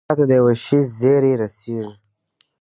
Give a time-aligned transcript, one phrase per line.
[0.07, 1.93] کله چې چا ته د يوه شي زېری رسېږي.